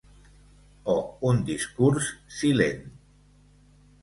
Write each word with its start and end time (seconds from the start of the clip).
O 0.93 0.95
un 1.31 1.43
«discurs 1.49 2.09
silent». 2.39 2.83